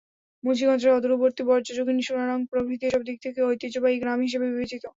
[0.43, 4.83] মুন্সিগঞ্জের অদূরবর্তী বজ্রযোগিনী, সোনারং প্রভৃতি এসব দিক থেকে ঐতিহ্যবাহী গ্রাম হিসেবে বিবেচিত।